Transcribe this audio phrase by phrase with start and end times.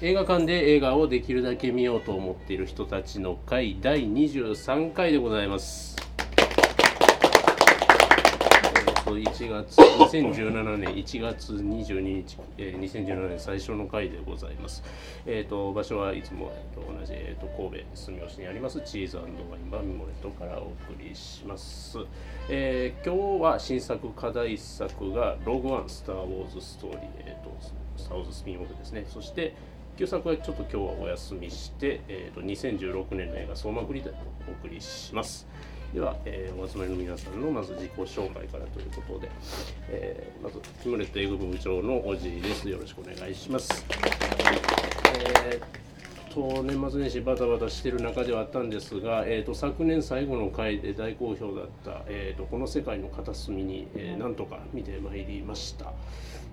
[0.00, 5.96] 映画館で映画をできるだけ見ようと思っている人たちの会第23回でございます。
[6.36, 14.84] えーと1月2017年1月22日、えー2017年最初の回でございます。
[15.26, 21.98] えー、と場所はいつも、えー、と同じ、えー、と神戸住吉にありますチーズワインバーミモレットからお送りします。
[22.48, 27.50] えー今日は新作課題作が「ログワンスター・ウォーズ・ストーリー」えーと
[27.96, 29.04] スター・ウォーズスピンオフですね。
[29.08, 29.56] そして
[29.98, 34.10] 旧作はちょっと今日はお休みして、えー、と2016年の映画「相馬振り」で
[34.48, 35.44] お送りします。
[35.92, 39.28] では、えーお集まりの皆さんのまず自己紹介からということで、
[39.88, 42.68] えーまずキムレット英語部部長のおじいです。
[42.68, 43.84] よろしくお願いします。
[45.50, 45.62] えー
[46.32, 55.92] と年末年始バタバタしてる中ではあったんですが、えー、と昨年最後の回で大好評だった「えー、とこの世界の片隅に、えーなんとか見てまいりました。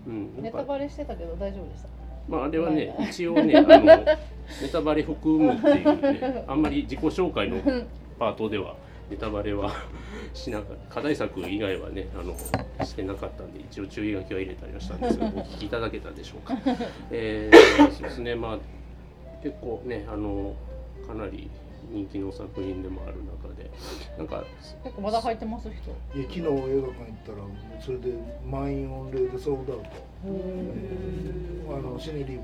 [0.07, 2.04] うん、ネタバレしてたけど大丈夫でした？
[2.27, 3.83] まあ、あれはね、一応ね、あの
[4.61, 7.57] ネタバレ含むっていうね、あんまり自己紹介の
[8.19, 8.75] パートでは、
[9.09, 9.71] ネタバレは
[10.33, 12.35] しなかった、課題作以外はね、あの
[12.85, 16.57] してなかったんで、一応注意書きは入れたりはしたんですが、 お聞きいただけたでしょうか。
[17.11, 18.57] えーそうですね、まあ、
[19.43, 20.53] 結構ね、あの
[21.07, 21.49] かなり
[21.91, 23.69] 人気の作品でもある中で、
[24.17, 24.43] なんか、
[24.83, 26.19] 結構まだ入ってます人。
[26.19, 27.37] いや昨日映画館行ったら
[27.81, 28.13] それで
[28.45, 29.89] 満員御礼でソールドアウト
[31.77, 32.43] あのシネリーブ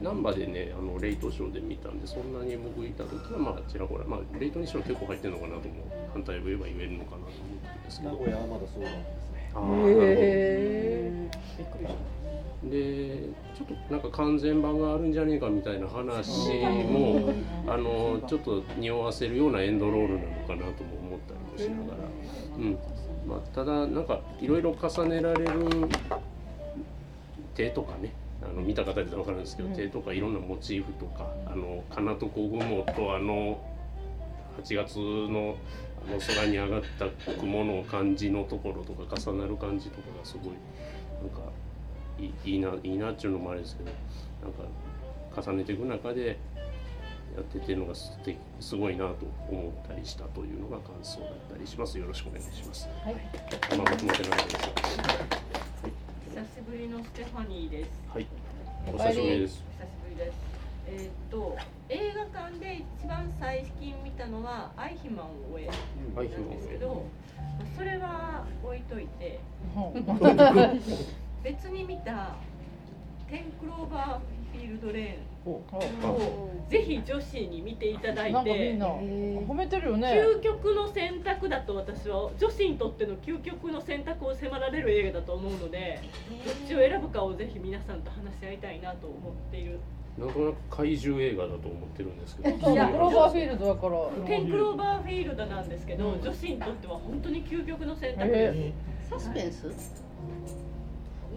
[0.00, 5.74] 難波でね、あのレイトショーで見たんで、そんなに僕いた時は、まあ、ちらほら、まあ、レイトにしろ結構入ってるのかなとも、
[6.12, 7.32] 反対を言えば言えるのかなと思っ
[7.64, 8.12] たんですけど。
[8.12, 9.50] 名古屋はまだそうなんですね。
[9.54, 11.10] あーなるほどへ
[11.58, 12.17] びっくりした。
[12.64, 16.28] でちょっとなんか完全版があるんじゃねえかみたいな話
[16.88, 17.32] も
[17.68, 21.98] あのちょっと匂わせるようなエンドロールなのかなとも思ったりもしながら、
[22.56, 22.78] うん。
[23.26, 25.88] まあ、ただなんかいろいろ重ねられる
[27.54, 28.12] 手とかね
[28.42, 29.74] あの見た方で分かるんですけど、うん。
[29.74, 33.62] 手とかいろんなモチーフとかあのかなとこ雲とあの
[34.64, 35.56] 8月の
[36.08, 37.06] あの空に上がった
[37.40, 40.54] 雲の感じのところとか重なる感じとかがすごい
[41.22, 41.52] なんか
[42.18, 43.90] いいいいないいなっていうのもあれですけど
[44.42, 44.52] なん
[45.42, 46.38] か重ねていく中で
[47.36, 51.98] やっててるのがすてすごいなと思ったりしたというのが感想だったりします。
[51.98, 52.88] よろしくお願いします。
[53.04, 53.14] はい。
[53.14, 54.56] まあ僕も手長です。
[56.28, 57.90] 久しぶりのステファニーです。
[58.12, 58.26] はい。
[58.88, 59.54] お久しぶりです。
[59.54, 60.34] 久しぶりです。
[60.90, 61.56] えーっと
[61.90, 65.68] 映画館で一番最近見たのはアイヒマンを終え
[66.14, 67.04] はい、なんですけど、
[67.76, 69.38] それは置いといて
[71.42, 72.36] 別に見た
[73.28, 78.86] テンクローバーフィールドレーンをぜひ女子に見ていただいなんかみんてな。
[78.86, 80.08] 褒めてるよね。
[80.08, 86.00] 究極の選択だと私は女子にとっての究極の選択を迫られる映画だと思うので
[86.44, 89.78] どっちを選ぶかをぜひ皆さんと話し合いたいなと思っている
[90.18, 92.58] なんとなく怪獣映画だと思ってるんですけど。
[92.58, 94.26] そういやクローバーフィールドだから。
[94.26, 98.72] テンクローバーフィールドなんですけど、うん女子にとっては本当に究極の選択です、え
[99.10, 99.66] サスペンス？
[99.68, 99.70] ー、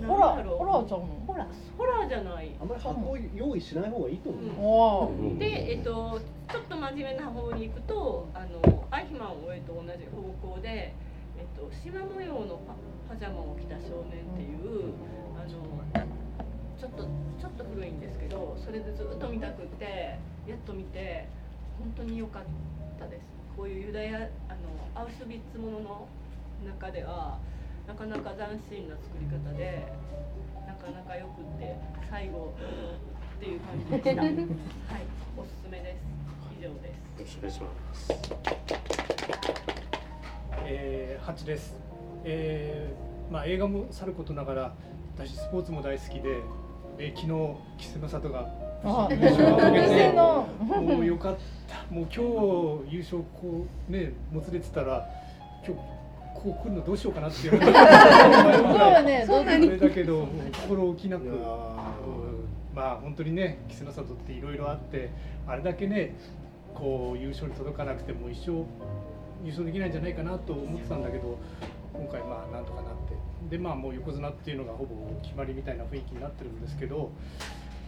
[0.07, 1.07] ホラーホラーちゃうの？
[1.27, 1.47] ほら
[1.77, 2.51] ホラーじゃない。
[2.59, 5.05] あんまり箱用意しない方がいいと思う。
[5.05, 5.39] わうん。
[5.39, 6.19] で、えっと、
[6.49, 10.93] ちょっと真面目な方に行くとあのアイヒマンを終えと同じ方向で、
[11.37, 12.75] えっと、縞模様のパ
[13.09, 14.93] パジャマを着た少年っていう
[15.37, 15.49] あの
[16.79, 21.27] ちょっとちょっと古いんですけどそれでずっと見たくってやっと見て
[21.79, 22.43] 本当に良かっ
[22.99, 23.21] たです。
[23.57, 24.55] こういうユダヤあ
[24.95, 26.07] のアウシュビッツものの
[26.65, 27.37] 中では
[27.91, 29.85] なかなか斬新な作り方で
[30.65, 31.75] なかなかよくって
[32.09, 32.55] 最後
[33.35, 34.21] っていう感じでした。
[34.23, 34.31] はい
[35.37, 35.97] おすすめです。
[36.57, 37.17] 以上です。
[37.17, 38.13] よろしくお願いします。
[40.63, 41.77] えー、8です、
[42.23, 44.73] えーまあ、映画もさることながら
[45.17, 46.37] 私スポーツも大好きで、
[46.97, 47.57] えー昨日稀
[47.95, 48.47] 勢の里が
[48.85, 50.13] あ、優勝を遂げて。
[50.13, 51.37] もうよかっ
[51.67, 51.93] た。
[51.93, 55.05] もう今日優勝こうねもつれてたら
[55.67, 56.00] 今日
[56.41, 57.51] こう来るのどうしようかなっていう。
[57.61, 59.25] そうよね。
[59.27, 60.27] どうあれだけど
[60.63, 61.25] 心置きなく。
[62.73, 65.09] まあ本当にね稀勢の里っていろいろあって
[65.45, 66.15] あれだけね
[66.73, 68.51] こう優勝に届かなくても一生
[69.43, 71.37] 優勝できないんじゃないかなと思ってたんだけど
[71.93, 73.11] 今回まあなんとかなって。
[73.49, 77.11] でまあもう横綱っていうのがほぼ決まりみたいな雰囲気になってるんですけど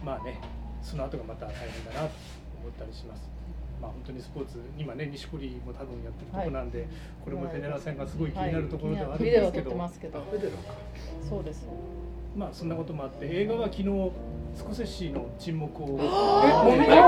[0.04, 0.40] まあね
[0.82, 2.14] その後がまた大変だなと
[2.60, 3.30] 思ったりします。
[3.80, 6.86] まあ本当にスポーツ今ね錦織も多分やってるとこなんで、
[7.24, 10.20] これもフェネラ戦がすごい気になるところではあるんですけど、てますけど。
[10.20, 10.58] フェデラか。
[11.28, 11.66] そうです。
[12.36, 13.84] まあそんなこともあって映画は昨日
[14.54, 15.86] スコセッシの沈黙を。
[15.96, 17.00] おえめでとうー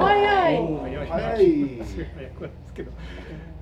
[0.00, 0.56] 早い。
[0.56, 1.06] 早い。
[1.06, 1.44] 早い。
[1.84, 2.06] すごい。
[2.14, 2.90] 早くなんですけど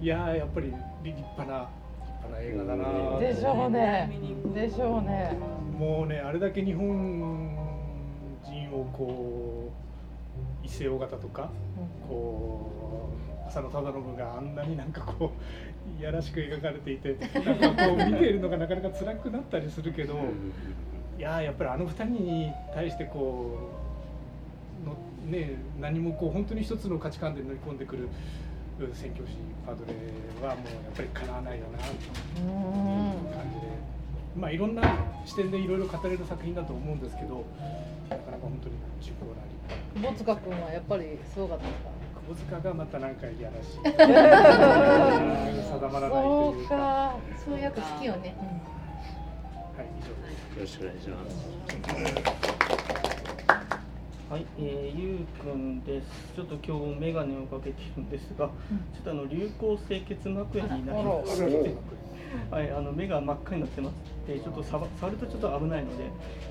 [0.00, 0.06] い。
[0.06, 0.66] やーやっぱり
[1.04, 1.68] 立派な
[2.00, 4.10] 立派な映画だなでしょうね。
[4.54, 5.36] でしょうね。
[5.78, 7.56] もうねあれだけ日本
[8.44, 9.57] 人をこう
[10.68, 11.50] 一世尾形とか
[12.06, 12.70] こ
[13.44, 15.32] う浅野忠信があんなになんかこ
[15.98, 20.14] ういやらしく描かれていてなんかこう見ているのがなかなか辛くなったりするけど
[21.18, 23.70] いやーやっぱりあの二人に対してこ
[24.84, 24.94] うの
[25.30, 28.08] ね何もこう本当に一つの価値観で乗り込んでくる
[28.92, 29.32] 宣教師
[29.66, 33.66] パドレはもうやっぱりかなわないよなという感じで
[34.38, 34.82] まあいろんな
[35.24, 37.44] 視点でいろいろ語れる作品だと思うんですけど
[38.08, 39.42] なかなか本当に重厚な
[39.94, 41.88] 久保塚君はやっぱりすごかったですか？
[42.28, 43.80] 窪塚がまたなんかいやらしい。
[43.82, 43.88] 定
[45.88, 46.76] まらないとそいううか。
[46.76, 47.14] か
[47.44, 48.34] そういう役好きよね、
[49.76, 49.86] はい。
[49.98, 50.58] 以上です。
[50.58, 51.48] よろしくお願いします。
[54.30, 56.06] はい、えー、ゆうくんです。
[56.36, 61.44] ちょっと今日メガネをかけているんですが、ちょっとあの流行性結膜炎になりまして、
[62.50, 63.94] はい、あの目が真っ赤になってます。
[64.26, 66.04] で、ちょっと触触るとちょっと危ないので、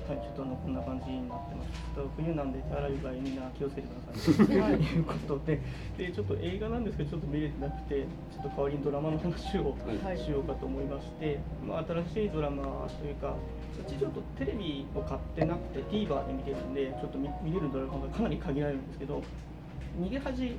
[0.08, 1.70] はい、ちょっとあのこんな感じになってます。
[1.94, 4.46] ちょっと冬なんで手洗いうがいみんな気をつけてください。
[4.46, 5.60] ということで、
[5.96, 11.84] でちょっと映画なんですけどちょっと見れてなくて、ちょっと代わりにドラマの話をはいしようかと思いまして、まあ
[12.14, 13.34] 新しいドラマというか。
[13.80, 19.22] うちちょっとテレビを買ってなくて TVer で見てるんでちょっと見見れるドラマがかなり限られるんですけど
[20.00, 20.56] 「逃げ恥」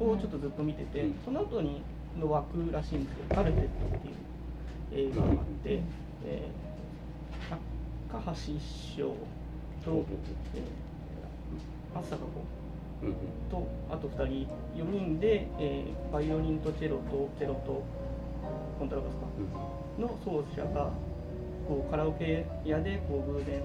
[0.00, 1.82] をちょっとずっと見てて、うんその後に
[2.18, 4.14] の枠らしいんですけど「カルテット」っていう
[4.92, 5.80] 映画があって、
[6.24, 8.60] えー、高橋一
[8.96, 9.02] 生
[9.84, 10.04] と、
[10.54, 12.44] えー、松坂子
[13.02, 13.14] うん
[13.50, 17.84] とあと2人4人で、えーバイオリンとチェロとチェロと
[18.78, 19.26] コントラバスか
[19.98, 20.90] の奏者が
[21.68, 23.60] こうカラオケ屋でこう偶然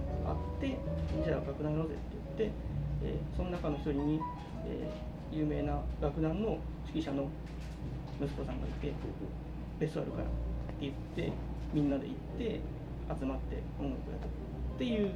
[0.60, 0.78] 会って
[1.24, 2.04] じゃあ楽団やろうぜって
[2.38, 2.56] 言って、
[3.04, 4.20] えーその中の一人に、
[4.66, 7.30] えー有名な楽団の指揮者の
[8.22, 8.92] 息子さんがいて
[9.80, 10.26] ベストあるから
[10.82, 11.32] 言って
[11.74, 12.60] みんなで行って
[13.20, 14.26] 集まって音楽をやる
[14.76, 15.12] っていう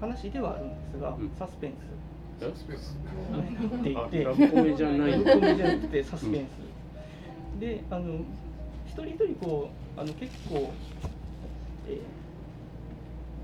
[0.00, 1.30] 話ではあるんですが、うん。
[1.38, 1.72] サスペン
[2.40, 2.52] え？
[2.54, 2.82] スペース。
[2.82, 2.96] ス
[3.80, 5.12] って言ってあラブコメじゃない。
[5.12, 8.14] ラブコメじゃなくてサスペンス、であの
[8.86, 10.72] 一人一人こうあの結構、
[11.88, 11.98] えー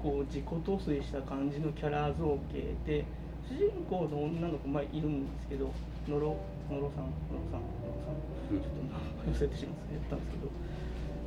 [0.02, 3.04] こう自己陶酔した感じのキャラ造形で
[3.46, 5.70] 主人公の女の子、まあ、いるんですけど
[6.08, 6.38] 野呂
[6.70, 8.16] 野呂さん野呂さん野呂さん。
[8.48, 8.96] ちょっと名
[9.28, 9.76] 前忘れてしまっ
[10.08, 10.48] たんですけど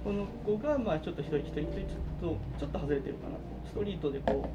[0.03, 3.37] この子がまあちょっと一人一人一人ちょっとちょっと外れてるかな。
[3.65, 4.49] ストリートでこ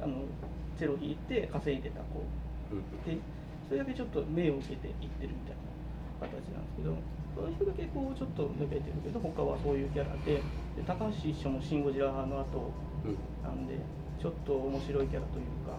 [0.00, 0.22] うあの
[0.78, 2.24] チェロ弾いて稼いでた子。
[3.06, 3.18] で
[3.68, 5.56] それだけちょっと目を受けていってるみたい
[6.20, 6.96] な形なんですけど
[7.34, 10.42] その人だけこうちょっと抜けてるけど他はそういうキャラでで
[10.86, 12.72] 高橋一緒も「シン・ゴジラ」の後
[13.42, 13.78] なんで
[14.20, 15.76] ちょっと面白いキャラというか、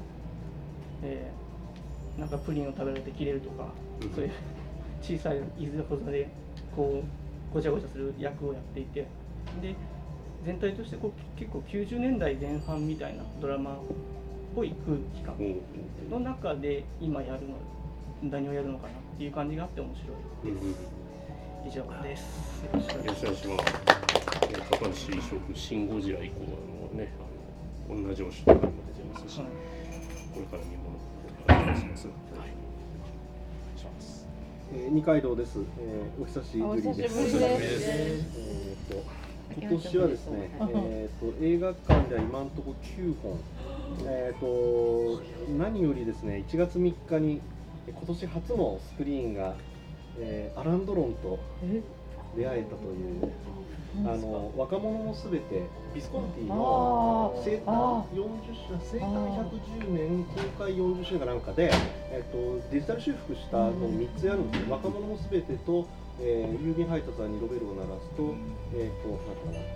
[1.04, 3.68] えーなんかプリンを食べられて切れるとか、
[4.02, 4.10] うん。
[4.12, 4.32] そういう
[5.02, 6.30] 小さいいずれこざで
[6.74, 7.06] こう
[7.56, 9.08] ごちゃごちゃする役をやっていて
[9.62, 9.74] で
[10.46, 13.76] 全体としてこう結構90年代前半みたいなドラマっ
[14.54, 15.38] ぽい空気感
[16.10, 17.56] の中で今やるの
[18.30, 20.96] 何をやるのかなっていう感じがあって面白いです。
[21.66, 22.66] 以上です。
[22.66, 23.48] よろしくお願いします
[24.70, 27.14] 高橋一生君、シン・ゴジラ以降のね、
[27.90, 29.48] あの同じお仕事も出てますし、はい
[30.34, 32.08] これから見ものお願いします。
[32.08, 32.14] は
[32.46, 32.65] い。
[34.74, 35.60] えー二階堂です。
[35.80, 36.90] えーお久しぶりです。
[36.90, 39.04] お久しぶりですえーと
[39.58, 43.40] 今年はですね、えーと映画館では今のところ9本。
[44.06, 45.22] えーと
[45.58, 47.42] 何よりですね、1月3日に
[47.88, 49.56] え今年初のスクリーンが、
[50.20, 51.40] えーアランドロンと
[52.36, 53.32] 出会えたという。
[54.08, 61.72] あの若者のすべてビスコンティの生誕あ40周生誕110年公開40周年かなんかで、
[62.12, 64.74] えっと、デジタル修復したの3つやるんですよ。
[64.74, 65.88] 若者のすべてと、
[66.22, 68.36] えー郵便配達はニロベルを鳴らすと、
[68.76, 69.76] えっとなんかな、えー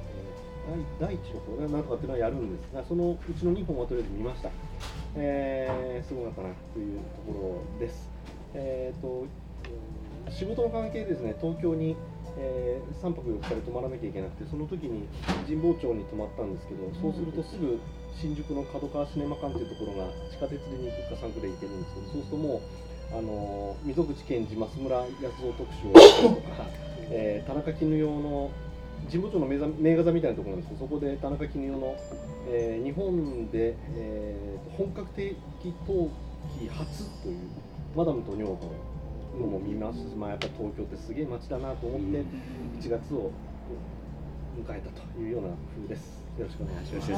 [1.00, 4.52] 第第一の方がなんとかっていうのはやるんですがそのうちの2本はとりあえず見ました、
[5.16, 8.10] えー、すごかったなというところです。
[8.54, 9.30] えっ、とうん
[10.32, 11.96] 仕事の関係でですね東京に
[12.40, 15.08] えー、3泊4日で泊まらなきゃいけなくてその時に
[15.46, 17.80] 神保町に泊まったんですけどそうするとすぐ
[18.16, 22.62] 新宿の角川シネマ館というところが地下鉄で2区か3区で行けるんですけどそうするとも
[23.14, 25.08] う、あのー溝口健二増村康
[25.44, 26.68] 夫特集をたりとか、
[27.12, 28.52] えー田中絹代の
[29.10, 31.96] 神保町の名画座みたいなところなんですけどそこで田中絹代の、
[32.52, 35.36] えー日本で、えー本格的
[35.86, 36.10] 陶
[36.60, 37.38] 器初という
[37.96, 38.58] マダムと女房
[39.38, 42.24] のも見ますし、まあ、やっぱり東京ってすげえ街だなと思って
[42.80, 43.32] 1月を
[44.58, 46.24] 迎えたというような風です。
[46.38, 47.10] よろしくお願いします。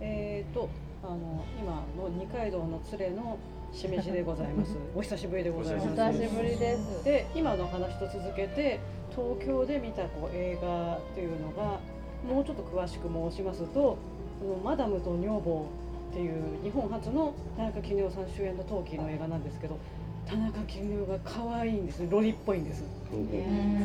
[0.00, 0.68] えーと
[1.02, 3.38] あの今の二階堂の連れの
[3.72, 4.76] しめじでございます。
[4.94, 5.88] お久しぶりでございます。
[5.88, 8.80] お久しぶりですで今の話と続けて
[9.10, 11.80] 東京で見たこう映画というのが、
[12.28, 13.96] もうちょっと詳しく申しますと
[14.38, 15.66] 「そのマダムと女房」
[16.10, 19.78] っていう日本初の田中絹代さん主演の陶器の映画なんですけど
[20.26, 22.84] 田中絹代が可愛いんですロリっぽいんです。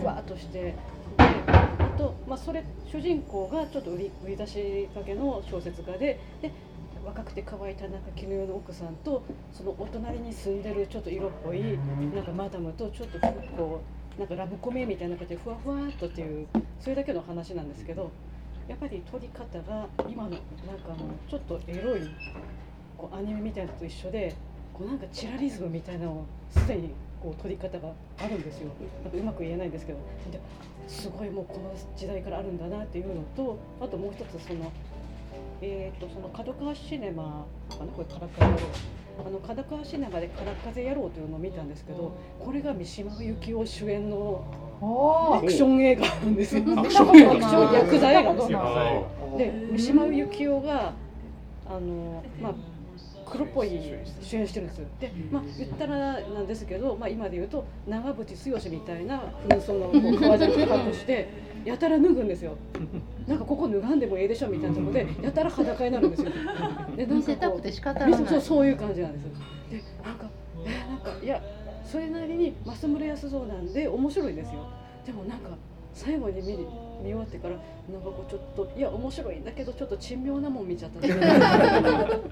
[0.01, 0.61] ふわっとして。
[0.61, 0.75] で
[1.47, 6.51] あと、まあ、それ主人公がちょっと売り売り出しかけの小説家でで
[7.05, 11.61] 若くて可愛い田中絹代の奥さんとそのお隣に住んでるちょっと色っぽい
[12.13, 13.81] なんかマダムとちょっとこ
[14.17, 16.47] うなんかラブコメみたいな感じでふわふわっとっていう
[16.79, 18.11] それだけの話なんですけど
[18.67, 20.41] やっぱり撮り方が今のなんか
[20.87, 20.97] あの
[21.29, 22.01] ちょっとエロい
[22.97, 24.35] こうアニメみたいなのと一緒で
[24.73, 26.89] こうなんかチラリズムみたいなのをすでに
[27.21, 27.89] こう撮り方が
[28.19, 28.69] あるんですよ。
[29.03, 29.99] なんかうまく言えないんですけど
[30.87, 34.71] すごいもうこの時代からあるんだなっていうのとあともう一つその
[35.61, 37.91] えー、とその角川シネマかな？
[37.93, 38.63] これカラカゼ野郎
[39.19, 44.43] あの角川シナガでカラ風野郎というのを見たんですけどこれが三島由紀夫主演の
[44.81, 46.63] アクション映画なんですよ。
[46.77, 49.07] アクション映画ョン映画ですよ。
[49.37, 50.93] で三島由紀夫が
[51.65, 52.53] あのまあ
[53.33, 53.69] 黒っぽい
[54.21, 54.87] 主演してるんですよ。
[54.99, 61.27] で、まあ言ったらなんですけど、まあ今で言うと長渕剛みたいな紛争のこう革ジャンを格好して
[61.65, 62.55] やたら脱ぐんですよ。
[63.27, 66.31] なんかここ脱がんでもええでしょみたいなところでやたら裸になるんですよ。
[66.31, 69.23] でなんかこう見せたくて仕方がないそうそういう感じなんです。
[69.71, 70.29] でなんか
[70.65, 71.41] えーなんかいや
[71.83, 74.67] それなりに増村康造なんで面白いんですよ。
[75.05, 75.49] でもなんか
[75.93, 76.67] 最後に見に
[77.03, 77.55] 見終わってから
[77.91, 81.21] なんかこうちょっといや面白いんだけどちょっと珍妙なもん見ちゃったんですよ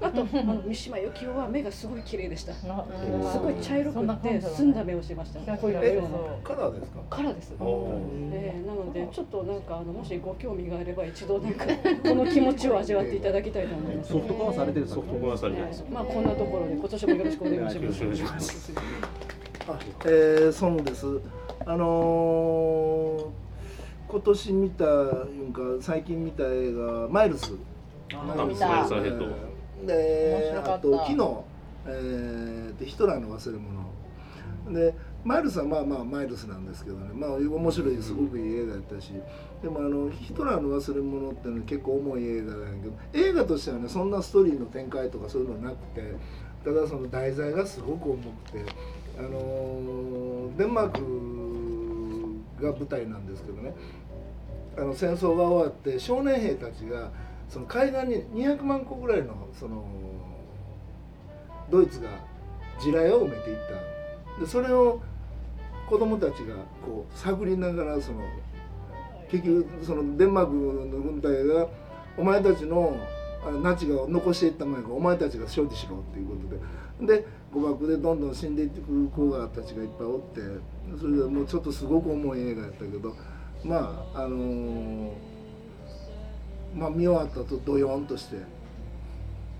[0.00, 2.54] あとあの三島由紀夫は目がすごい綺麗でした。
[2.54, 5.40] すごい茶色くって澄んだ目をしてました。
[5.40, 5.80] カラー
[6.80, 7.00] ですか？
[7.10, 7.54] カラーです。
[7.60, 8.00] お
[8.32, 14.12] えーなのでちょっとなんかあのもしご興味があれば一度なんかこの気持ちを味わっていただきたいと思います。
[14.12, 17.76] ソフト化はされてるソフト化はされてますまあこんなところで今年もよろしくお願いします。
[17.76, 18.72] よろしくお願いします
[19.68, 21.20] あえー、そうです
[21.64, 22.81] あのー、
[24.12, 27.54] 今年見たいうか最近見た映画「マイルス」
[28.12, 29.86] あ見たマイルスアヘッド。
[29.86, 31.40] であと昨日、
[31.86, 33.90] えーで「ヒトラーの忘れ物」
[34.70, 37.08] でマイルスはまあまあマイルスなんですけどね。
[37.14, 39.12] まあ面白いすごくいい映画やったし。
[39.62, 46.02] でもあの「ヒトラーの忘れ物」っていうのは結構重い映画なんやけど映画としてはねそんなストーリーの展開とかそういうのなくて
[46.66, 48.64] ただその題材がすごく重くて
[49.18, 53.74] あのーデンマークが舞台なんですけどね
[54.76, 57.10] あの戦争が終わって少年兵たちが
[57.48, 59.84] その海岸に200万個ぐらいのその
[61.70, 62.08] ドイツが
[62.80, 63.56] 地雷を埋めていっ
[64.36, 64.40] た。
[64.40, 65.00] でそれを
[65.88, 68.20] 子供たちがこう探りながらその
[69.30, 71.68] 結局そのデンマークの軍隊が
[72.16, 72.96] お前たちの
[73.62, 76.60] ナチが残していったもんやからお前たちが勝利しろっていうことで。
[77.00, 80.40] で誤爆でどんどん死んでいく子がたちがいっぱいおって
[80.98, 83.14] それでもうちょっとすごく重い映画やったけど
[83.64, 85.10] まああのー
[86.74, 88.36] まあ見終わったとドヨンとして。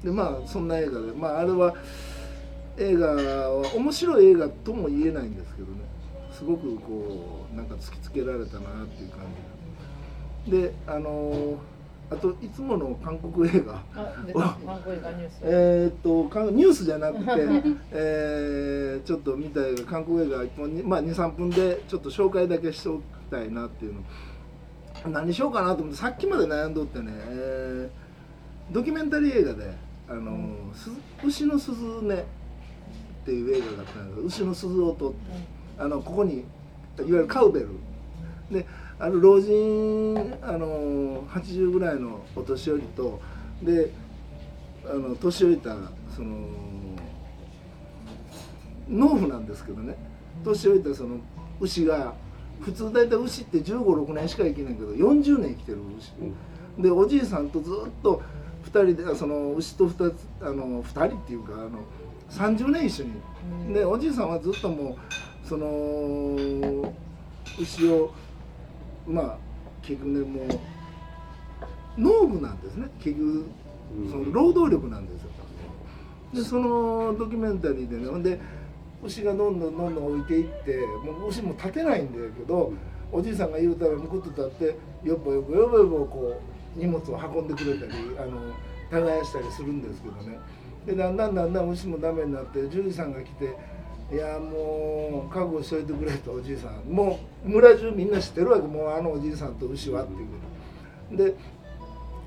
[0.03, 1.75] でまあそんな映画でまああれは
[2.79, 5.79] 映画は面白い映画とも言えないんですけどね。
[6.33, 9.21] すごくこうなんか突きつけられたなっていう感
[10.47, 11.57] じであのー
[12.11, 13.83] あといつもの韓国映画。
[13.95, 14.41] あ出た。
[14.41, 15.39] 韓国映画ニュース。
[15.43, 17.25] えーっとかニュースじゃなくて、
[17.93, 23.03] えーちょっと見た映画韓国映画一本に、まあ、23分でちょっと紹介だけしておき
[23.33, 28.03] たいなっていうの何しようかなと思ってさっきまで悩んどってね、えー
[28.71, 29.75] ドキュメンタリー映画で
[30.09, 30.33] 「あの
[30.73, 30.91] うす
[31.25, 32.25] 牛の鈴音」っ
[33.25, 35.19] ていう映画があったんですけど牛の鈴音って
[35.79, 36.45] あのここにいわ
[36.99, 37.69] ゆるカウベル。
[38.51, 38.67] で
[38.99, 43.21] ある老人あの80ぐらいのお年寄りと
[43.63, 43.91] で
[44.85, 45.75] あの年老いた
[46.15, 46.49] その
[48.89, 49.97] 農夫なんですけどね。
[50.45, 51.17] 年老いたその
[51.61, 52.15] 牛が
[52.63, 56.13] 普通大体牛って1 5 6年しか生きないけど40年生きてる牛、
[56.83, 58.23] でおじいさんとずっと
[58.65, 61.81] 2人でその牛と 2, つあの2人っていうかあの
[62.31, 64.97] 30年一緒に、でおじいさんはずっとも
[65.45, 66.95] うその
[67.61, 68.15] 牛を
[69.07, 69.39] まあ
[69.83, 72.89] 結局ねもう農具なんですね。
[73.01, 73.45] 結局
[74.11, 75.31] その労働力なんですよ。
[76.33, 78.07] でそのドキュメンタリーでね。
[78.07, 78.41] ほんで
[79.03, 82.73] 牛がどんどんどんどん置いていってもう牛も立てないんだけど
[83.11, 86.41] おじいさんが言うたらむくっと立ってよっぼよっぼよっぼよぼこ
[86.77, 88.41] う荷物を運んでくれたりあの
[88.91, 90.39] 耕したりするんですけどね。
[90.87, 93.57] でだんだんだんだん牛もダメになって獣医さんが来て
[94.13, 96.91] 「いやもう覚悟しといてくれ」とおじいさん。
[96.91, 98.67] もう村中みんな知ってるわけ。
[98.67, 100.35] もうあのおじいさんと牛はっていうこ
[101.11, 101.17] と。
[101.25, 101.35] で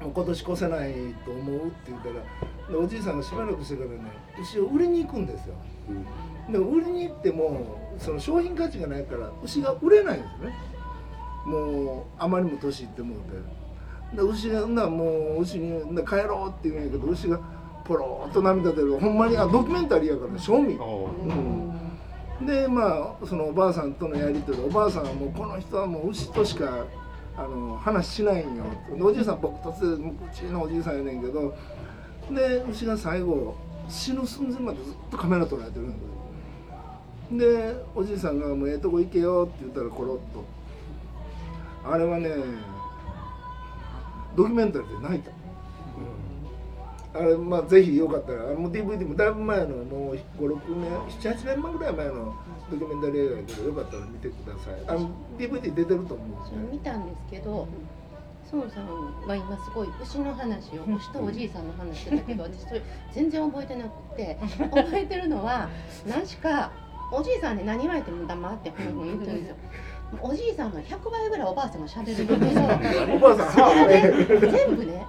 [0.01, 0.93] 今年越せない
[1.25, 2.09] と思うって言った
[2.73, 3.97] らおじいさんがしばらくしてからね
[4.41, 5.55] 牛を売りに行くんですよ。
[6.49, 10.53] で売りに行ってもその商品価値がないから牛が売れないんですね。
[11.45, 13.65] もうあまりにも年いってもうて。
[14.15, 17.39] で牛がなもう牛にな帰ろうって言うんやけど牛が
[17.83, 20.73] ポローっと涙出るほんまにあドキュメンタリーやから正味。
[20.73, 26.85] うん、でまあそのおばあさんとのやり取りおばあさんはもうこの人はもう牛としか
[27.37, 28.63] あの話しないんよ。
[28.95, 29.99] でおじいさん僕とつう
[30.33, 31.55] ちのおじいさんやねんけど。
[32.31, 33.55] で牛が最後
[33.87, 36.15] 死ぬ寸前までずっとカメラ捉えてるんです
[37.31, 40.43] でおじいさんが「もうええとこ行けよ」って言ったらコロッと。
[41.87, 42.29] あれはね
[44.35, 45.31] ドキュメンタリーで泣いた。
[47.17, 50.91] あれまあぜひよかったらあの DVD もだいぶ前のもう56年
[51.21, 52.35] 78年前ぐらい前の
[52.69, 54.73] ドキュメンタリー映画やけどよかったら見てください。
[54.87, 57.67] あの DVD 出てると思うんですそれね見たんですけど、
[58.51, 62.81] 孫さんは今すごい牛の話を牛とおじいさんの話してたけど私それ
[63.13, 65.69] 全然覚えてなくて 覚えてるのは
[66.07, 66.71] 何しか
[67.11, 69.55] おじいさんで何言われても黙ってふんふん言ってるんですよ。
[70.21, 72.39] おじいさんの100倍ぐらいおばあさんが喋る。
[72.39, 72.39] の
[73.07, 75.05] でおばあさんそはれで全部ね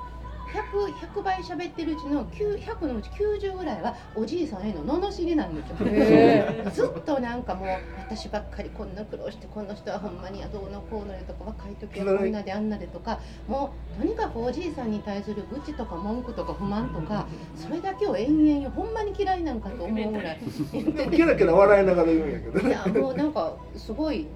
[0.47, 5.77] 100, 100倍喋ってるうちの9 100のうち90ぐらいはおじいさんへの罵りなんですよ。
[5.81, 17.27] へずっとなんかもう私ばっかりこんな苦労してこの人はほんまにどうのこうのでとか若い時はこんなであんなでとかもうとにかくおじいさんに対する愚痴とか文句とか不満とか
[17.57, 20.41] それだけを延々ほんまに嫌いなんかと思うぐらい。
[20.73, 24.27] 言っててでもキラキラ笑いながら言うんやけどいねやもうなんかすごい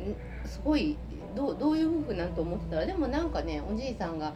[0.44, 0.96] すごい
[1.34, 4.34] どうどういうふうなんと思ってたらでもなんかねおじいさんが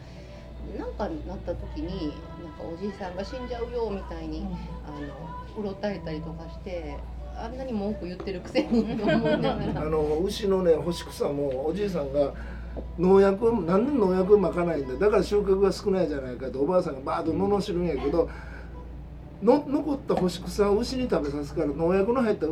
[0.79, 4.47] なんかなった時になんかおじいさんが死んじゃうよみたいに、
[4.87, 6.97] あのうろたえたりとかして
[7.37, 9.85] あんなに文句言ってるくせに あら。
[9.85, 12.33] の牛のね干し草もおじいさんが
[12.99, 18.29] 農薬なんで農薬まかないんだだから収穫が少ないじゃないかとおばあさんがバーッと罵るんやけど
[19.45, 22.47] の残った干し草を牛に食べさすから農薬の入った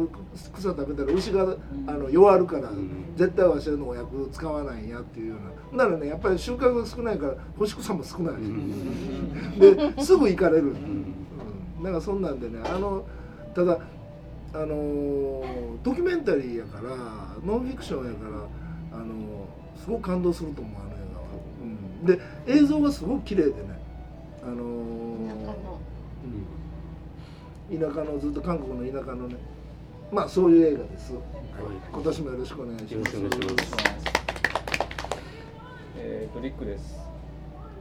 [0.55, 2.68] 草食べたら牛があの弱るから
[3.16, 5.37] 絶対わしは農薬使わないんやっていうよ
[5.72, 5.85] うな。
[5.85, 8.35] ならねやっぱり収穫が少ないから干し草も少ない。
[9.59, 13.05] ですぐ行かれる、うん、だからそんなんでねあの
[13.55, 13.78] ただ
[14.52, 15.42] あのー
[15.83, 16.90] ドキュメンタリーやから
[17.42, 18.28] ノンフィクションやか
[18.92, 21.26] ら、あのーすごく感動すると思うあの映画は、
[21.62, 22.05] う。
[22.05, 23.81] ん、で映像がすごく綺麗でね
[24.44, 25.71] あの
[27.72, 29.37] 田舎のずっと韓国の田舎のね
[30.12, 31.14] まあそういう映画です、
[31.90, 32.94] 今年もよろしくお願いします。
[32.94, 33.82] よろしくお願いします。
[35.96, 37.00] えー、とリックです。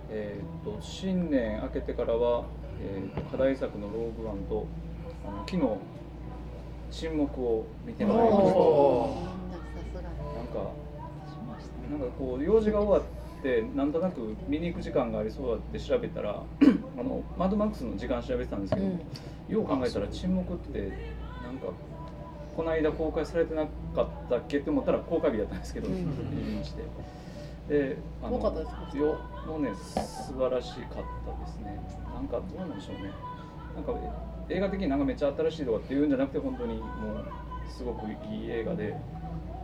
[0.10, 2.46] えー、と新年明けてからは、
[2.80, 4.66] えー、と課題作のローグワンと
[5.26, 5.62] あの昨日
[6.90, 8.40] 沈黙を見てまいりました。
[8.40, 8.50] なさ
[9.84, 10.72] すがなんか
[11.92, 13.02] なんかこう用事が終わっ
[13.42, 16.44] てなんとなく見に行く時間がありそうだって調べたら
[17.00, 18.88] あのマッドマックスの時間調べてたんですけど、
[19.50, 20.80] よう考えたら沈黙って
[21.44, 21.68] なんか
[22.56, 26.64] この間公開されてなかったっけって思ったら公開日だったんですけど、うん。
[26.64, 26.84] して。
[27.70, 31.80] であ多かったですよもうね素晴らしかったですね。
[32.14, 33.12] なんかどうなんでしょうね。
[33.76, 33.94] なんか
[34.50, 37.26] 映画的になんかめっちゃ新しいとかっていうんじゃなくて本当にもう
[37.70, 38.94] すごくいい映画で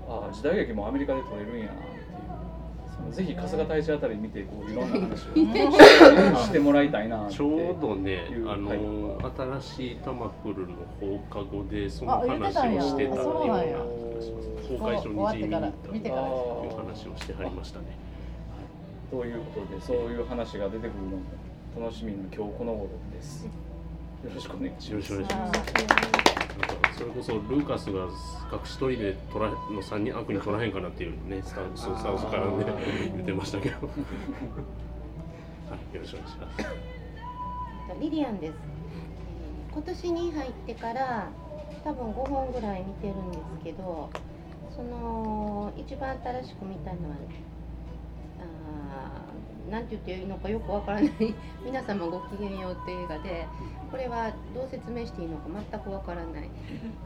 [0.07, 2.03] ああ時代劇もアメリカで撮れるんやなっていう
[3.11, 9.59] ぜひ春日大社あたり見てこういろんな話を してもらいたいなってちょうどねあの、はい。
[9.59, 14.49] 新しいタマフルの放課後でその話をしてたような気がします。
[14.67, 16.31] 公開初日に見に行った終わってから見てからあいう
[16.75, 17.85] 話をしてはりましたね。
[19.09, 23.45] ということでそういう話が出てくるのも楽しみな今日この頃です。
[23.45, 26.46] よろしくお願いします
[26.97, 28.05] それこそルーカスが
[28.51, 32.65] 隠し撮りで撮らの3人悪に撮らへんかなっていうねスタンススタンスからね
[33.13, 33.87] 言ってましたけど。
[35.69, 36.65] はい、よろしくお願いします。
[37.99, 38.53] リリアンです。
[39.73, 41.29] 今年に入ってから
[41.83, 44.09] 多分5本ぐらい見てるんですけど、
[44.75, 47.15] その一番新しく見たのは、
[48.39, 51.11] あーなんて言っていいのかよくわからない
[51.63, 53.47] 皆様ごきげんようっていう映画で、
[53.91, 56.49] これはどう説明していいのか全くわからない。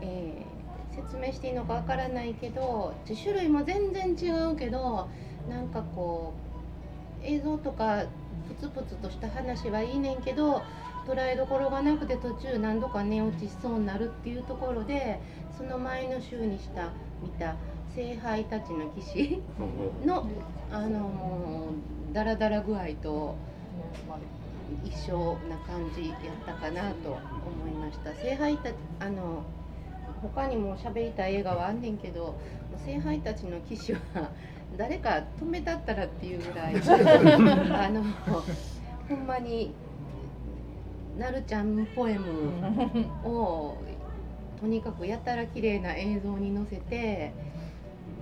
[0.01, 5.07] えー説明していいのかわからないけど種類も全然違うけど
[5.49, 6.33] なんかこ
[7.23, 8.03] う映像とか
[8.49, 10.61] プツプツとした話はいいねんけど
[11.07, 15.19] 捉えどころがなくて途中何度か寝落ちしそうになるっていうところで
[15.57, 16.89] その前の週にした
[17.23, 17.55] 見た
[17.95, 19.41] 「聖杯たちの騎士」
[20.05, 20.27] の
[20.71, 23.35] あのーダラダラ具合と
[24.83, 28.13] 一緒な感じやったかなと思いました。
[28.15, 28.69] 聖杯た
[28.99, 29.43] あの
[30.21, 32.35] 他にも喋りたい映画はあんねんけど
[32.85, 33.99] 「聖杯たちの騎士」は
[34.77, 38.03] 誰か止めたったらっていうぐらい あの
[39.09, 39.73] ほんまに
[41.17, 43.77] なるちゃんポエムを
[44.59, 47.33] とにかくやたら綺麗な映像に載せて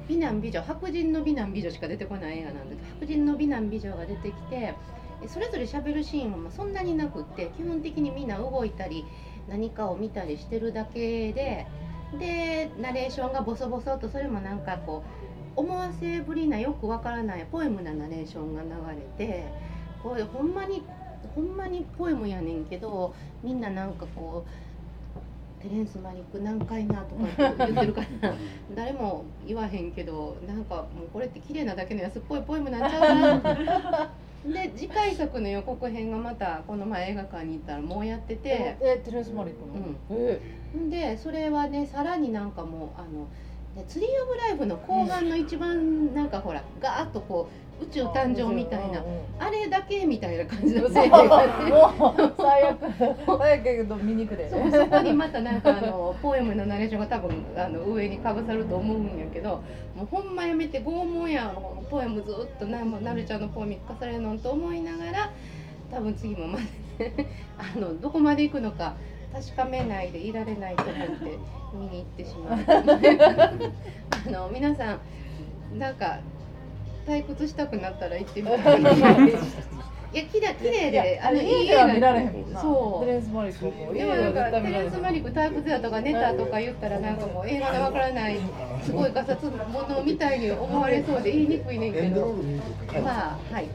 [0.09, 4.73] 美男美女白人の美男美女しか出てこない映画なんだけど白人の美男美女が出てきて
[5.27, 9.05] それぞれ喋るシーンはまそんなになくって基本的にみんな動いたり
[9.47, 11.67] 何かを見たりしてるだけで
[12.17, 15.03] でナレーションがボソボソとそれもなんかこ
[15.55, 18.69] う思わせぶりなよくわからないポエムなナレーションが流
[18.99, 19.45] れて
[20.01, 20.83] これほんまに
[21.35, 24.68] ほんまにポエムやねんけどみんななんかこう
[25.61, 28.33] テレンス・マリック難解なとか言ってるから
[28.75, 34.11] 誰も言わへんけどなんかもうこれって綺麗なだけの安っぽいポエムなんちゃうな。
[34.45, 38.77] で次回作の予告編がまたこの前映画館に行ったらもうやってて。
[38.79, 40.39] えテレンス・マリックの、え。
[40.89, 43.27] でそれはねさらになんかもうあの
[43.75, 48.99] ねツリー・オブ・ライフの後半の一番なんかほらガーッとこう宇宙誕生みたいな。
[48.99, 51.05] うんうんあれだけみたいな感じのそう。
[51.05, 52.77] 映画がねもう最悪。
[53.25, 59.63] 最悪やけど見に行くでそこにまたなんかあのポエムのナレーションが多分あの上にかぶさると思うんやけど
[59.95, 65.31] もうほんまやめて拷問やのポエムずっとななるちゃんのポエム聞かされるのと思いながら
[65.89, 66.65] 多分次もまだ
[67.57, 68.95] あのどこまで行くのか
[69.31, 71.39] 確かめないでいられないと思って
[71.73, 72.59] 見に行ってしまう。
[74.27, 74.99] あの皆さ
[75.73, 76.19] んなんか
[77.09, 79.29] 退屈したくなったら行ってみてください
[80.11, 82.59] いや綺麗綺麗であのいい家では見られへんもんな。
[82.59, 83.05] そう。
[83.05, 88.39] テレンス・マリックもでもなんかテレンス・マリック退屈やとかネタとか言ったらなんかもう映画でわからない
[88.81, 89.51] すごいガサツも
[89.87, 92.33] のみたいに思われそうで言いにくいねんけど。
[93.03, 93.67] まあはい。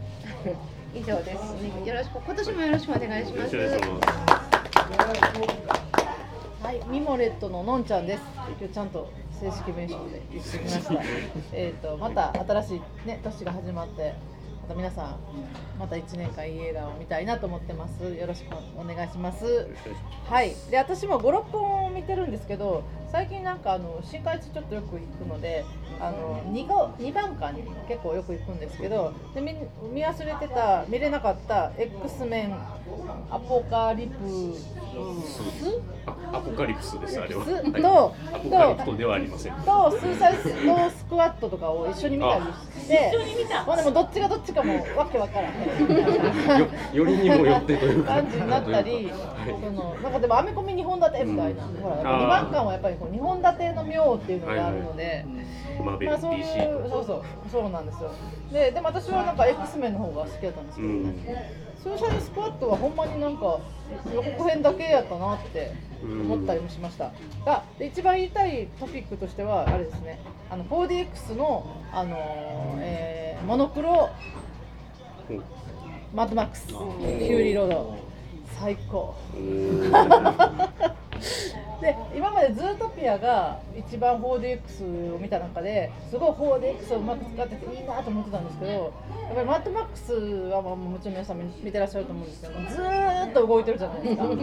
[0.92, 2.18] 以上です、ね、よろしく。
[2.18, 3.56] 今年もよろしくお願いします。
[6.62, 8.22] はい、ミモレットののんちゃんです。
[8.58, 9.08] 今日ちゃんと
[9.40, 11.02] 正式名称で言ってきました。
[11.52, 14.14] えっとまた新しいね年が始まって、
[14.62, 15.18] また皆さん
[15.78, 18.14] また1年間いい映画を見たいなと思ってます。
[18.14, 19.68] よろしくお願いします。
[20.26, 20.54] はい。
[20.70, 25.64] で私も5、6本を見てるんですけど、最近なんかあの新海地ちょっとよく行くので、
[26.00, 29.54] あの 2, 号2番館に結構よく行くんですけど、で見
[29.92, 32.56] 見忘れてた見れなかった X メン
[33.30, 34.14] アポカリプ
[34.54, 34.70] ス？
[36.06, 37.82] あアポカリプスですあれは、とはい。
[37.82, 39.52] とアポカリプトではありません。
[39.54, 42.44] とスーサイドスクワットとかを一緒に見たり
[42.82, 43.10] して
[43.66, 46.60] まあでもどっちがどっちかもわけわからへん。
[46.60, 48.14] よよりにもよってというか。
[48.14, 49.10] 感じになったり
[49.60, 55.24] そのなんかでもアメコミ2本立てみたいな、ほら2番館はやっぱりこう2本立ての妙っていうのがあるので、
[55.82, 56.44] マーベルまあ、そういう
[56.88, 58.10] そうそうそうなんですよ。
[58.52, 61.14] ででも私はなんか X メンの方が好きだったんですけどね、
[61.82, 63.60] スーサイドスクワットはほんまになんか
[64.12, 67.12] 予告編だけやったなって思ったりもしました。
[67.46, 70.20] がで一番言いたいトピックとしてはあれですね。
[70.50, 72.20] あの 4DX の、あのー
[72.80, 74.10] えーモノクロ
[76.14, 76.68] マッドマックス。
[76.68, 77.96] フューリーロード。
[78.58, 79.14] 最高
[81.84, 88.78] で今までズートピアが一番 4DX を見た中ですごい 4DX をうまく使ってていいなと思ってたんですけどや
[89.32, 92.80] っぱりマットマックスはまあもちろん皆さん見てらっしゃると思うんですけどず
[93.30, 94.24] っと動いてるじゃないですか。
[94.24, 94.36] もう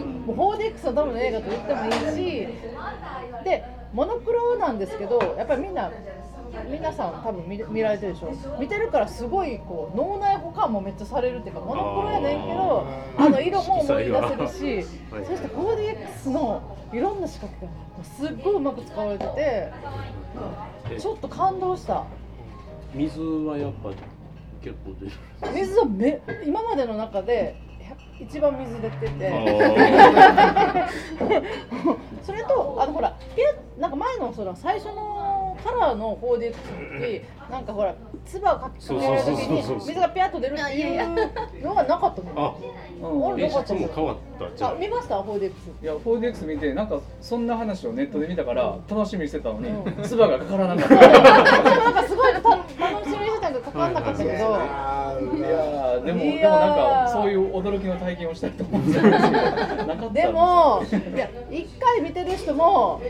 [0.54, 2.48] 4DX のための映画と言ってもいいし
[3.44, 5.90] でモノクロなんですけどやっぱりみんな
[6.70, 8.32] 皆さん多分見れ見られてるでしょ。
[8.60, 12.86] 見てるからすごいこう脳内保管もめっちゃされるっていうかモノクロやねんけど
[13.18, 16.62] あの色も思い出せるし はいそして 4DX の
[16.92, 17.72] いろんな仕掛けが
[18.04, 19.72] すっごいうまく使われてて
[20.98, 22.04] ちょっと感動した。
[22.94, 23.88] 水はやっぱ
[24.60, 25.12] 結構出る
[25.54, 27.56] 水はめ今までの中で
[28.20, 29.32] 一番水出てて。
[32.22, 33.46] それとあのほらピュ
[33.78, 35.21] ッなんか前のその最初の
[35.64, 37.94] カラーの 4DX の時なんかほら
[38.24, 42.54] 唾をかきかけられる時に水がピャッと出るっていうのがなかったのあ
[43.32, 44.56] あれ演出も変わった。
[44.56, 44.74] じゃあ。
[44.74, 45.50] 見ました？4DX
[45.82, 49.68] いや 4DX 見てなんかそんな話をネットで見たから楽しみにしてたのに
[50.02, 50.94] 唾がかからなかった。
[51.82, 54.30] なんかすごいた楽しみにしてたけどかかんなかったけど。
[54.30, 56.04] いやーでもいやー。
[56.04, 56.74] でもなん
[57.06, 60.82] かそういう驚きの体験をしたいと思ってたんですけどなかったんですでも
[61.14, 63.00] いや一回見てる人も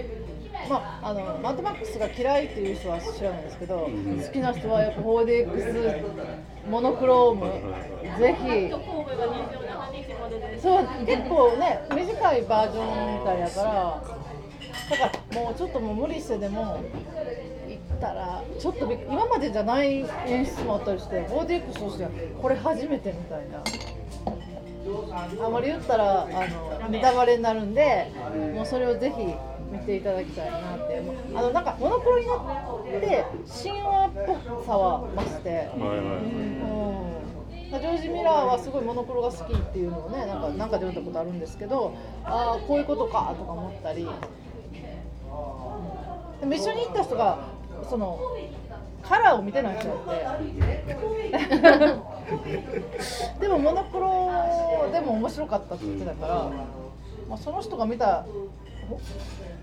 [0.69, 3.91] まあ、あのマッドマックスが嫌いっていう人は知らないですけど、
[4.27, 6.05] 好きな人はやっぱ 4DX
[6.71, 8.19] モノクローム。
[8.19, 8.47] ぜひ。
[8.47, 14.03] 神戸が27日までですそう結構ね短いバージョンみたいやから
[14.91, 16.83] だからもうちょっともう無理してでも
[17.69, 23.63] 行ったらちょっとびっ今までじゃない演出もあったりして 4DX としてはこれ初めてみたいな。
[25.45, 26.27] あまり言ったらあ
[26.83, 28.11] のネタバレになるんで
[28.53, 29.33] もうそれをぜひ
[29.83, 31.01] 見ていただきたいなって。
[31.01, 32.41] もうあのなんかモノクロになっ
[33.01, 33.25] て
[33.63, 35.69] 神話っぽさは増して。
[37.73, 44.07] ジョージ・ミラーはすごいモノクロが好きっていうのをねなんかなんかで読んだことあるんですけどああこういうことかとか思ったり。
[46.41, 47.39] でも一緒に行った人が
[47.89, 48.21] その
[49.03, 50.11] カラーを見てない人だって。
[53.41, 54.31] でもモノクロ
[54.93, 56.35] でも面白かったって言ってたから、
[57.29, 58.27] まあ、その人が見た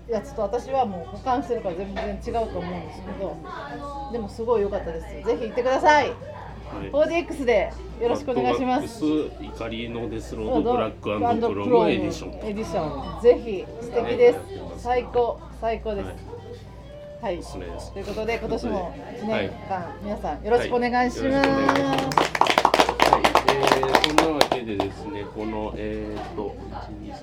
[0.08, 3.36] やつと私はもう保管してるから全然違うと思うんですけど
[4.12, 6.08] でもすごい良かったですぜひ行ってください。
[6.10, 6.90] はい。
[7.26, 9.04] 4DX でよろしくお願いします。
[9.40, 11.18] 怒りのデスロードブラッククロ
[11.66, 12.48] ムエディション。
[12.48, 13.22] エディション。
[13.22, 14.38] ぜひ素敵です。
[14.78, 16.08] 最高最高です。
[17.22, 17.92] はい、おすすめです。
[17.92, 19.48] ということで今年も1年はい。
[19.68, 22.26] 間、皆さんよろしくお願いします、は
[24.36, 27.16] いでですね、この、えー、と、1、2、3、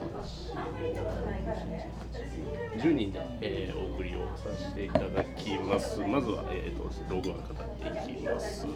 [2.75, 5.99] 4、10人で、えーお送りをさせていただきます。
[6.01, 8.67] まずは、えー、とローグワン語っていきます。